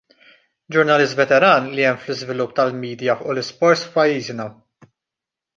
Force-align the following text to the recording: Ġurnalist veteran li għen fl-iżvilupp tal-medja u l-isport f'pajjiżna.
Ġurnalist 0.75 1.17
veteran 1.19 1.67
li 1.75 1.85
għen 1.89 2.01
fl-iżvilupp 2.05 2.57
tal-medja 2.61 3.19
u 3.29 3.31
l-isport 3.37 3.87
f'pajjiżna. 3.91 4.51